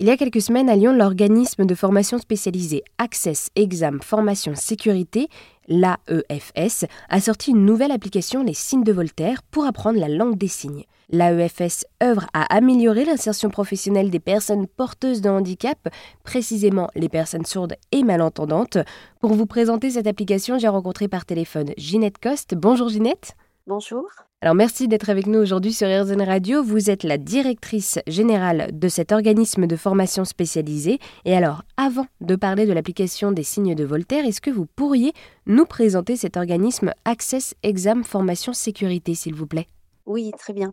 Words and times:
Il 0.00 0.06
y 0.06 0.10
a 0.10 0.16
quelques 0.16 0.40
semaines 0.40 0.70
à 0.70 0.76
Lyon, 0.76 0.92
l'organisme 0.92 1.64
de 1.64 1.74
formation 1.74 2.18
spécialisé 2.18 2.84
Access 2.98 3.50
Exam 3.56 4.00
Formation 4.00 4.54
Sécurité, 4.54 5.26
l'AEFS, 5.66 6.84
a 7.08 7.20
sorti 7.20 7.50
une 7.50 7.64
nouvelle 7.64 7.90
application 7.90 8.44
Les 8.44 8.54
signes 8.54 8.84
de 8.84 8.92
Voltaire 8.92 9.42
pour 9.42 9.66
apprendre 9.66 9.98
la 9.98 10.06
langue 10.06 10.38
des 10.38 10.46
signes. 10.46 10.84
L'AEFS 11.10 11.84
œuvre 12.00 12.28
à 12.32 12.44
améliorer 12.54 13.06
l'insertion 13.06 13.50
professionnelle 13.50 14.10
des 14.10 14.20
personnes 14.20 14.68
porteuses 14.68 15.20
de 15.20 15.30
handicap, 15.30 15.88
précisément 16.22 16.90
les 16.94 17.08
personnes 17.08 17.44
sourdes 17.44 17.74
et 17.90 18.04
malentendantes. 18.04 18.78
Pour 19.20 19.34
vous 19.34 19.46
présenter 19.46 19.90
cette 19.90 20.06
application, 20.06 20.60
j'ai 20.60 20.68
rencontré 20.68 21.08
par 21.08 21.26
téléphone 21.26 21.72
Ginette 21.76 22.18
Coste. 22.18 22.54
Bonjour 22.54 22.88
Ginette. 22.88 23.34
Bonjour. 23.66 24.04
Alors 24.40 24.54
merci 24.54 24.86
d'être 24.86 25.10
avec 25.10 25.26
nous 25.26 25.40
aujourd'hui 25.40 25.72
sur 25.72 25.88
RZN 25.88 26.22
Radio. 26.22 26.62
Vous 26.62 26.90
êtes 26.90 27.02
la 27.02 27.18
directrice 27.18 27.98
générale 28.06 28.70
de 28.72 28.86
cet 28.86 29.10
organisme 29.10 29.66
de 29.66 29.74
formation 29.74 30.24
spécialisé. 30.24 31.00
Et 31.24 31.36
alors, 31.36 31.64
avant 31.76 32.06
de 32.20 32.36
parler 32.36 32.64
de 32.64 32.72
l'application 32.72 33.32
des 33.32 33.42
signes 33.42 33.74
de 33.74 33.84
Voltaire, 33.84 34.24
est-ce 34.24 34.40
que 34.40 34.52
vous 34.52 34.66
pourriez 34.76 35.12
nous 35.46 35.64
présenter 35.64 36.14
cet 36.14 36.36
organisme 36.36 36.92
Access 37.04 37.56
Exam 37.64 38.04
Formation 38.04 38.52
Sécurité, 38.52 39.16
s'il 39.16 39.34
vous 39.34 39.48
plaît? 39.48 39.66
Oui, 40.08 40.30
très 40.38 40.54
bien. 40.54 40.72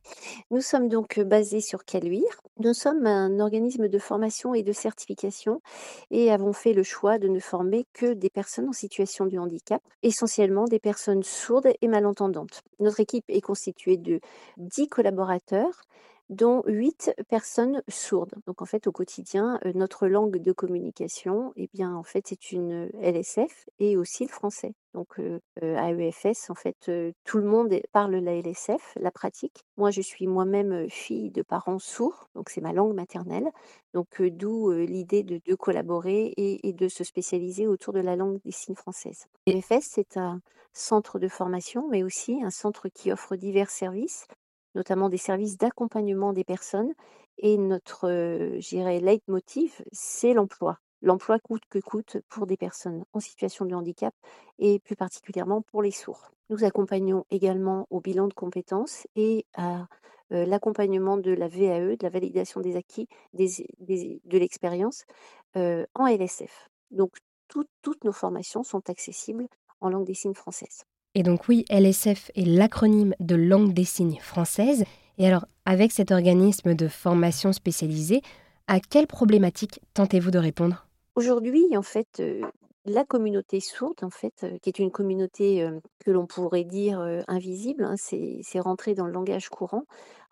Nous 0.49 0.61
sommes 0.61 0.87
donc 0.87 1.19
basés 1.19 1.59
sur 1.59 1.83
Caluire. 1.83 2.39
Nous 2.59 2.73
sommes 2.73 3.05
un 3.05 3.41
organisme 3.41 3.89
de 3.89 3.99
formation 3.99 4.55
et 4.55 4.63
de 4.63 4.71
certification 4.71 5.61
et 6.09 6.31
avons 6.31 6.53
fait 6.53 6.71
le 6.71 6.83
choix 6.83 7.19
de 7.19 7.27
ne 7.27 7.41
former 7.41 7.85
que 7.91 8.13
des 8.13 8.29
personnes 8.29 8.69
en 8.69 8.73
situation 8.73 9.25
de 9.25 9.37
handicap, 9.37 9.81
essentiellement 10.03 10.63
des 10.63 10.79
personnes 10.79 11.21
sourdes 11.21 11.67
et 11.81 11.87
malentendantes. 11.89 12.61
Notre 12.79 13.01
équipe 13.01 13.25
est 13.27 13.41
constituée 13.41 13.97
de 13.97 14.21
10 14.55 14.87
collaborateurs 14.87 15.81
dont 16.29 16.63
8 16.65 17.13
personnes 17.29 17.81
sourdes. 17.87 18.33
Donc 18.47 18.61
en 18.61 18.65
fait, 18.65 18.87
au 18.87 18.91
quotidien, 18.91 19.59
notre 19.73 20.07
langue 20.07 20.37
de 20.37 20.51
communication, 20.51 21.53
eh 21.55 21.69
bien, 21.73 21.95
en 21.95 22.03
fait, 22.03 22.25
c'est 22.27 22.51
une 22.51 22.89
LSF 23.01 23.69
et 23.79 23.97
aussi 23.97 24.23
le 24.23 24.29
français. 24.29 24.73
Donc 24.93 25.19
à 25.61 25.91
EFS, 25.91 26.49
en 26.49 26.55
fait, 26.55 26.89
tout 27.25 27.37
le 27.37 27.43
monde 27.43 27.73
parle 27.91 28.15
la 28.15 28.33
LSF, 28.39 28.93
la 28.95 29.11
pratique. 29.11 29.65
Moi, 29.77 29.91
je 29.91 30.01
suis 30.01 30.25
moi-même 30.25 30.89
fille 30.89 31.31
de 31.31 31.41
parents 31.41 31.79
sourds, 31.79 32.29
donc 32.33 32.49
c'est 32.49 32.61
ma 32.61 32.71
langue 32.71 32.95
maternelle. 32.95 33.49
Donc 33.93 34.21
d'où 34.21 34.71
l'idée 34.71 35.23
de, 35.23 35.55
collaborer 35.55 36.33
et, 36.37 36.67
et, 36.67 36.73
de 36.73 36.87
se 36.87 37.03
spécialiser 37.03 37.67
autour 37.67 37.93
de 37.93 37.99
la 37.99 38.15
langue 38.15 38.39
des 38.45 38.51
signes 38.51 38.75
française. 38.75 39.27
EFS, 39.47 39.81
c'est 39.81 40.17
un 40.17 40.41
centre 40.73 41.19
de 41.19 41.27
formation, 41.27 41.87
mais 41.89 42.03
aussi 42.03 42.41
un 42.43 42.49
centre 42.49 42.89
qui 42.89 43.11
offre 43.11 43.35
divers 43.35 43.69
services 43.69 44.27
notamment 44.75 45.09
des 45.09 45.17
services 45.17 45.57
d'accompagnement 45.57 46.33
des 46.33 46.43
personnes. 46.43 46.93
Et 47.37 47.57
notre, 47.57 48.07
euh, 48.09 48.59
leitmotiv, 48.99 49.83
c'est 49.91 50.33
l'emploi. 50.33 50.79
L'emploi 51.01 51.39
coûte 51.39 51.63
que 51.69 51.79
coûte 51.79 52.17
pour 52.29 52.47
des 52.47 52.57
personnes 52.57 53.03
en 53.13 53.19
situation 53.19 53.65
de 53.65 53.75
handicap 53.75 54.13
et 54.59 54.79
plus 54.79 54.95
particulièrement 54.95 55.61
pour 55.61 55.81
les 55.81 55.91
sourds. 55.91 56.31
Nous 56.49 56.63
accompagnons 56.63 57.25
également 57.31 57.87
au 57.89 57.99
bilan 57.99 58.27
de 58.27 58.33
compétences 58.33 59.07
et 59.15 59.45
à 59.55 59.87
l'accompagnement 60.31 61.17
de 61.17 61.31
la 61.31 61.47
VAE, 61.47 61.97
de 61.97 62.03
la 62.03 62.09
validation 62.09 62.61
des 62.61 62.75
acquis 62.75 63.07
de 63.33 64.37
l'expérience 64.37 65.05
en 65.55 66.07
LSF. 66.07 66.69
Donc 66.91 67.17
toutes 67.47 68.03
nos 68.03 68.11
formations 68.11 68.63
sont 68.63 68.89
accessibles 68.89 69.47
en 69.81 69.89
langue 69.89 70.05
des 70.05 70.13
signes 70.13 70.33
française. 70.33 70.85
Et 71.15 71.23
donc 71.23 71.47
oui, 71.47 71.63
LSF 71.69 72.29
est 72.35 72.45
l'acronyme 72.45 73.15
de 73.21 73.35
langue 73.35 73.73
des 73.73 73.85
signes 73.85 74.19
française. 74.19 74.83
Et 75.17 75.25
alors, 75.25 75.45
avec 75.65 75.93
cet 75.93 76.11
organisme 76.11 76.75
de 76.75 76.89
formation 76.89 77.53
spécialisée, 77.53 78.21
à 78.67 78.81
quelles 78.81 79.07
problématiques 79.07 79.79
tentez-vous 79.93 80.29
de 80.29 80.39
répondre? 80.39 80.87
Aujourd'hui, 81.15 81.77
en 81.77 81.81
fait, 81.81 82.19
euh, 82.19 82.41
la 82.83 83.05
communauté 83.05 83.61
sourde, 83.61 84.03
en 84.03 84.09
fait, 84.09 84.33
euh, 84.43 84.57
qui 84.61 84.67
est 84.67 84.79
une 84.79 84.91
communauté 84.91 85.63
euh, 85.63 85.79
que 86.03 86.11
l'on 86.11 86.25
pourrait 86.25 86.65
dire 86.65 86.99
invisible, 87.29 87.85
hein, 87.85 87.95
c'est 87.97 88.59
rentré 88.59 88.93
dans 88.93 89.05
le 89.05 89.13
langage 89.13 89.47
courant. 89.47 89.83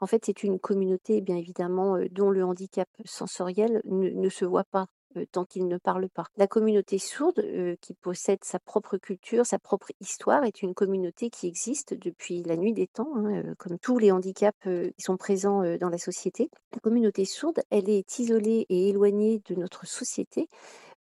En 0.02 0.06
fait, 0.06 0.24
c'est 0.26 0.44
une 0.44 0.60
communauté, 0.60 1.22
bien 1.22 1.38
évidemment, 1.38 1.98
dont 2.12 2.30
le 2.30 2.44
handicap 2.44 2.90
sensoriel 3.06 3.82
ne 3.86 4.28
se 4.28 4.44
voit 4.44 4.66
pas 4.66 4.88
tant 5.32 5.46
qu'ils 5.46 5.68
ne 5.68 5.78
parlent 5.78 6.10
pas. 6.10 6.26
La 6.38 6.48
communauté 6.48 6.98
sourde, 6.98 7.44
qui 7.82 7.94
possède 7.94 8.44
sa 8.44 8.60
propre 8.60 8.98
culture, 8.98 9.46
sa 9.46 9.60
propre 9.60 9.88
histoire, 10.00 10.44
est 10.44 10.62
une 10.62 10.74
communauté 10.74 11.30
qui 11.30 11.48
existe 11.48 11.94
depuis 11.94 12.44
la 12.44 12.58
nuit 12.58 12.74
des 12.74 12.88
temps, 12.88 13.16
hein, 13.16 13.54
comme 13.58 13.78
tous 13.80 13.98
les 13.98 14.12
handicaps 14.12 14.58
qui 14.64 15.04
sont 15.04 15.18
présents 15.18 15.64
dans 15.78 15.90
la 15.90 15.98
société. 15.98 16.50
La 16.74 16.80
communauté 16.80 17.26
sourde, 17.26 17.62
elle 17.70 17.90
est 17.90 18.20
isolée 18.20 18.66
et 18.70 18.90
éloignée 18.90 19.42
de 19.46 19.56
notre 19.56 19.86
société 19.86 20.50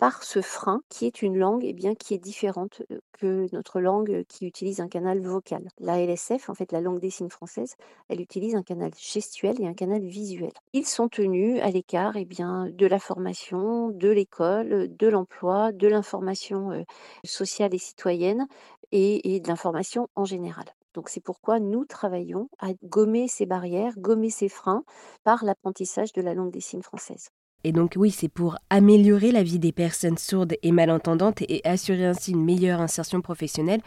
par 0.01 0.23
ce 0.23 0.41
frein 0.41 0.81
qui 0.89 1.05
est 1.05 1.21
une 1.21 1.37
langue 1.37 1.63
eh 1.63 1.73
bien, 1.73 1.93
qui 1.93 2.15
est 2.15 2.17
différente 2.17 2.81
que 3.13 3.45
notre 3.53 3.79
langue 3.79 4.23
qui 4.27 4.47
utilise 4.47 4.79
un 4.79 4.87
canal 4.87 5.21
vocal. 5.21 5.67
La 5.77 6.01
LSF, 6.01 6.49
en 6.49 6.55
fait 6.55 6.71
la 6.71 6.81
langue 6.81 6.99
des 6.99 7.11
signes 7.11 7.29
française, 7.29 7.75
elle 8.09 8.19
utilise 8.19 8.55
un 8.55 8.63
canal 8.63 8.89
gestuel 8.97 9.61
et 9.61 9.67
un 9.67 9.75
canal 9.75 10.01
visuel. 10.03 10.53
Ils 10.73 10.87
sont 10.87 11.07
tenus 11.07 11.61
à 11.61 11.69
l'écart 11.69 12.17
eh 12.17 12.25
de 12.25 12.87
la 12.87 12.97
formation, 12.97 13.89
de 13.89 14.09
l'école, 14.09 14.87
de 14.89 15.07
l'emploi, 15.07 15.71
de 15.71 15.87
l'information 15.87 16.83
sociale 17.23 17.75
et 17.75 17.77
citoyenne 17.77 18.47
et, 18.91 19.35
et 19.35 19.39
de 19.39 19.47
l'information 19.47 20.07
en 20.15 20.25
général. 20.25 20.65
Donc 20.95 21.09
c'est 21.09 21.21
pourquoi 21.21 21.59
nous 21.59 21.85
travaillons 21.85 22.49
à 22.57 22.69
gommer 22.83 23.27
ces 23.27 23.45
barrières, 23.45 23.93
gommer 23.99 24.31
ces 24.31 24.49
freins 24.49 24.83
par 25.23 25.45
l'apprentissage 25.45 26.11
de 26.11 26.23
la 26.23 26.33
langue 26.33 26.51
des 26.51 26.59
signes 26.59 26.81
française. 26.81 27.29
Et 27.63 27.71
donc 27.71 27.93
oui, 27.95 28.11
c'est 28.11 28.29
pour 28.29 28.57
améliorer 28.69 29.31
la 29.31 29.43
vie 29.43 29.59
des 29.59 29.71
personnes 29.71 30.17
sourdes 30.17 30.55
et 30.63 30.71
malentendantes 30.71 31.41
et 31.43 31.61
assurer 31.63 32.05
ainsi 32.05 32.31
une 32.31 32.43
meilleure 32.43 32.81
insertion 32.81 33.21
professionnelle 33.21 33.81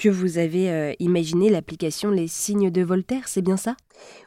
que 0.00 0.08
vous 0.08 0.38
avez 0.38 0.70
euh, 0.70 0.94
imaginé 0.98 1.50
l'application 1.50 2.10
Les 2.10 2.26
signes 2.26 2.70
de 2.70 2.82
Voltaire, 2.82 3.28
c'est 3.28 3.42
bien 3.42 3.58
ça? 3.58 3.76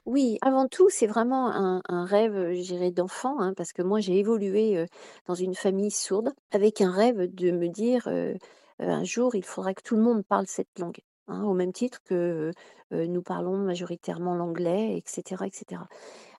Oui, 0.05 0.37
avant 0.43 0.67
tout, 0.67 0.87
c'est 0.89 1.07
vraiment 1.07 1.49
un, 1.51 2.05
rêve, 2.05 2.53
je 2.53 2.91
d'enfant, 2.91 3.39
hein, 3.39 3.55
parce 3.57 3.73
que 3.73 3.81
moi, 3.81 3.99
j'ai 3.99 4.19
évolué 4.19 4.77
euh, 4.77 4.85
dans 5.27 5.33
une 5.33 5.55
famille 5.55 5.89
sourde 5.89 6.31
avec 6.51 6.79
un 6.81 6.91
rêve 6.91 7.33
de 7.33 7.49
me 7.49 7.69
dire, 7.69 8.03
euh, 8.07 8.35
un 8.77 9.03
jour, 9.03 9.33
il 9.33 9.43
faudra 9.43 9.73
que 9.73 9.81
tout 9.81 9.95
le 9.95 10.03
monde 10.03 10.23
parle 10.23 10.45
cette 10.47 10.77
langue, 10.77 10.99
hein, 11.27 11.43
au 11.43 11.53
même 11.53 11.73
titre 11.73 11.99
que 12.03 12.51
nous 12.91 13.21
parlons 13.23 13.57
majoritairement 13.57 14.35
l'anglais, 14.35 14.97
etc., 14.97 15.45
etc. 15.45 15.81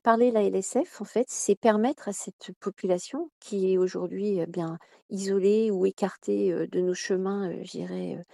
Parler 0.03 0.31
la 0.31 0.43
LSF, 0.43 1.00
en 1.00 1.05
fait, 1.05 1.27
c'est 1.28 1.56
permettre 1.56 2.09
à 2.09 2.12
cette 2.12 2.53
population 2.61 3.31
qui 3.41 3.73
est 3.73 3.78
aujourd'hui, 3.78 4.39
eh 4.39 4.47
bien, 4.47 4.78
isolée 5.11 5.71
ou 5.71 5.87
écartée, 5.87 6.53
de 6.71 6.81
nos 6.81 6.94
chemins, 6.94 7.50
j'irais 7.62 8.25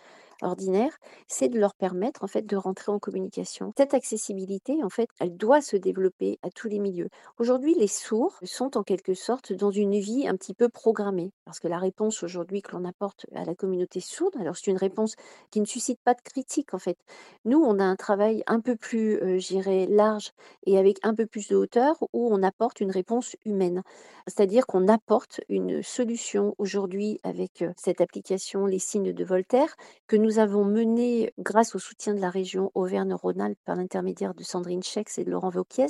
ordinaire, 0.43 0.97
c'est 1.28 1.49
de 1.49 1.59
leur 1.59 1.75
permettre 1.75 2.25
en 2.25 2.27
fait 2.27 2.47
de 2.47 2.56
rentrer 2.56 2.93
en 2.93 2.99
communication. 2.99 3.73
Cette 3.77 3.95
accessibilité, 3.95 4.83
en 4.83 4.91
fait, 4.91 5.09
elle 5.21 5.37
doit 5.37 5.61
se 5.61 5.77
développer 5.77 6.39
à 6.43 6.51
tous 6.51 6.69
les 6.69 6.78
milieux. 6.78 7.09
Aujourd'hui, 7.39 7.75
les 7.75 7.87
sourds 7.87 8.39
sont 8.43 8.77
en 8.77 8.83
quelque 8.83 9.15
sorte 9.15 9.53
dans 9.53 9.71
une 9.71 9.99
vie 9.99 10.28
un 10.28 10.37
petit 10.37 10.55
peu 10.55 10.69
programmée, 10.69 11.33
parce 11.45 11.61
que 11.61 11.69
la 11.69 11.78
réponse 11.78 12.23
aujourd'hui 12.23 12.62
que 12.62 12.73
l'on 12.73 12.84
apporte 12.84 13.27
à 13.34 13.45
la 13.45 13.55
communauté 13.55 14.01
sourde, 14.01 14.34
alors 14.41 14.56
c'est 14.56 14.71
une 14.71 14.77
réponse 14.77 15.15
qui 15.51 15.61
ne 15.61 15.67
suscite 15.67 16.01
pas 16.05 16.15
de 16.15 16.21
critique 16.21 16.75
en 16.75 16.78
fait. 16.78 16.99
Nous, 17.45 17.59
on 17.59 17.78
a 17.78 17.84
un 17.84 17.97
travail 17.97 18.43
un 18.47 18.61
peu 18.61 18.77
plus, 18.77 19.19
euh, 19.22 19.87
large 19.89 20.33
et 20.67 20.78
avec 20.78 20.99
un 21.03 21.15
peu 21.15 21.27
plus 21.27 21.49
de 21.49 21.57
hauteur 21.57 21.97
où 22.12 22.28
on 22.33 22.43
apporte 22.43 22.81
une 22.81 22.91
réponse 22.91 23.37
humaine. 23.45 23.83
C'est-à-dire 24.27 24.67
qu'on 24.67 24.89
apporte 24.89 25.41
une 25.49 25.83
solution 25.83 26.55
aujourd'hui 26.59 27.19
avec 27.25 27.65
cette 27.77 28.01
application 28.01 28.67
Les 28.67 28.78
signes 28.78 29.12
de 29.12 29.25
Voltaire 29.25 29.75
que 30.07 30.17
nous 30.17 30.30
nous 30.31 30.39
avons 30.39 30.65
mené, 30.65 31.33
grâce 31.41 31.75
au 31.75 31.81
soutien 31.81 32.15
de 32.15 32.21
la 32.21 32.31
région 32.31 32.71
Auvergne-Rhône-Alpes 32.77 33.59
par 33.65 33.75
l'intermédiaire 33.75 34.33
de 34.33 34.45
Sandrine 34.45 34.81
Schex 34.81 35.19
et 35.19 35.25
de 35.25 35.31
Laurent 35.33 35.49
Vauquiez, 35.49 35.89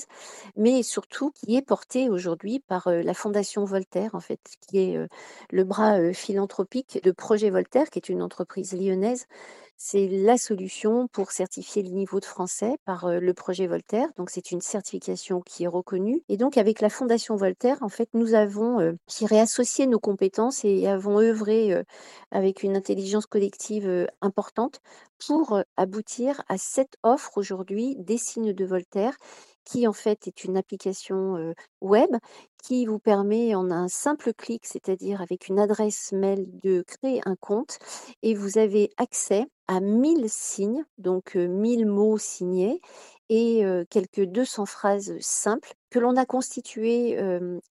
mais 0.56 0.82
surtout 0.82 1.30
qui 1.30 1.56
est 1.56 1.62
porté 1.62 2.08
aujourd'hui 2.08 2.58
par 2.58 2.86
euh, 2.86 3.02
la 3.02 3.12
Fondation 3.12 3.66
Voltaire, 3.66 4.14
en 4.14 4.20
fait, 4.20 4.40
qui 4.62 4.78
est 4.78 4.96
euh, 4.96 5.08
le 5.50 5.64
bras 5.64 5.98
euh, 5.98 6.14
philanthropique 6.14 7.00
de 7.04 7.10
Projet 7.10 7.50
Voltaire, 7.50 7.90
qui 7.90 7.98
est 7.98 8.08
une 8.08 8.22
entreprise 8.22 8.72
lyonnaise 8.72 9.26
c'est 9.82 10.08
la 10.08 10.36
solution 10.36 11.08
pour 11.08 11.32
certifier 11.32 11.82
le 11.82 11.88
niveau 11.88 12.20
de 12.20 12.26
français 12.26 12.76
par 12.84 13.08
le 13.08 13.32
projet 13.32 13.66
Voltaire. 13.66 14.08
Donc, 14.18 14.28
c'est 14.28 14.50
une 14.50 14.60
certification 14.60 15.40
qui 15.40 15.64
est 15.64 15.68
reconnue. 15.68 16.22
Et 16.28 16.36
donc, 16.36 16.58
avec 16.58 16.82
la 16.82 16.90
Fondation 16.90 17.34
Voltaire, 17.34 17.78
en 17.80 17.88
fait, 17.88 18.10
nous 18.12 18.34
avons, 18.34 18.94
associé 19.30 19.86
nos 19.86 19.98
compétences 19.98 20.66
et 20.66 20.86
avons 20.86 21.18
œuvré 21.18 21.82
avec 22.30 22.62
une 22.62 22.76
intelligence 22.76 23.24
collective 23.24 24.06
importante 24.20 24.82
pour 25.26 25.62
aboutir 25.78 26.42
à 26.48 26.58
cette 26.58 26.98
offre 27.02 27.38
aujourd'hui 27.38 27.96
des 27.96 28.18
signes 28.18 28.52
de 28.52 28.64
Voltaire 28.66 29.16
qui 29.64 29.86
en 29.86 29.92
fait 29.92 30.26
est 30.26 30.44
une 30.44 30.56
application 30.56 31.54
web 31.80 32.10
qui 32.62 32.86
vous 32.86 32.98
permet 32.98 33.54
en 33.54 33.70
un 33.70 33.88
simple 33.88 34.32
clic, 34.34 34.66
c'est-à-dire 34.66 35.20
avec 35.20 35.48
une 35.48 35.58
adresse 35.58 36.12
mail, 36.12 36.46
de 36.62 36.82
créer 36.86 37.20
un 37.24 37.36
compte 37.36 37.78
et 38.22 38.34
vous 38.34 38.58
avez 38.58 38.90
accès 38.96 39.46
à 39.68 39.80
1000 39.80 40.28
signes, 40.28 40.84
donc 40.98 41.36
1000 41.36 41.86
mots 41.86 42.18
signés 42.18 42.80
et 43.28 43.62
quelques 43.90 44.24
200 44.24 44.66
phrases 44.66 45.16
simples 45.20 45.72
que 45.90 45.98
l'on 45.98 46.16
a 46.16 46.26
constituées 46.26 47.18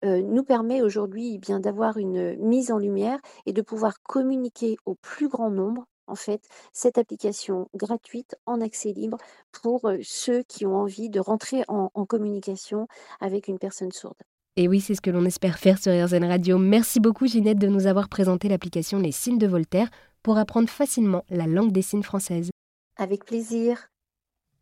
nous 0.02 0.42
permet 0.42 0.82
aujourd'hui 0.82 1.34
eh 1.34 1.38
bien 1.38 1.60
d'avoir 1.60 1.96
une 1.96 2.34
mise 2.36 2.72
en 2.72 2.78
lumière 2.78 3.20
et 3.46 3.52
de 3.52 3.62
pouvoir 3.62 4.02
communiquer 4.02 4.76
au 4.84 4.96
plus 4.96 5.28
grand 5.28 5.50
nombre 5.50 5.86
en 6.10 6.16
fait 6.16 6.42
cette 6.72 6.98
application 6.98 7.68
gratuite 7.74 8.36
en 8.46 8.60
accès 8.60 8.92
libre 8.92 9.16
pour 9.62 9.90
ceux 10.02 10.42
qui 10.42 10.66
ont 10.66 10.76
envie 10.76 11.08
de 11.08 11.20
rentrer 11.20 11.62
en, 11.68 11.88
communication 12.04 12.88
avec 13.20 13.46
une 13.46 13.58
personne 13.58 13.92
sourde. 13.92 14.16
Et 14.56 14.66
oui, 14.66 14.80
c'est 14.80 14.96
ce 14.96 15.00
que 15.00 15.10
l'on 15.10 15.24
espère 15.24 15.58
faire 15.58 15.78
sur 15.78 15.92
RZN 15.92 16.24
Radio. 16.24 16.58
Merci 16.58 16.98
beaucoup 16.98 17.26
Ginette 17.26 17.58
de 17.58 17.68
nous 17.68 17.86
avoir 17.86 18.08
présenté 18.08 18.48
l'application 18.48 18.98
Les 18.98 19.12
signes 19.12 19.38
de 19.38 19.46
Voltaire 19.46 19.88
pour 20.22 20.38
apprendre 20.38 20.68
facilement 20.68 21.24
la 21.30 21.46
langue 21.46 21.72
des 21.72 21.82
signes 21.82 22.02
française. 22.02 22.50
Avec 22.96 23.24
plaisir. 23.24 23.90